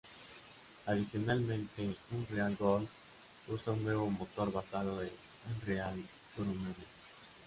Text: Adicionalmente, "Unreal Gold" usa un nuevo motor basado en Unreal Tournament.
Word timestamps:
Adicionalmente, 0.87 1.95
"Unreal 2.09 2.55
Gold" 2.57 2.87
usa 3.49 3.69
un 3.73 3.83
nuevo 3.83 4.09
motor 4.09 4.51
basado 4.51 4.99
en 5.03 5.11
Unreal 5.47 6.03
Tournament. 6.35 6.75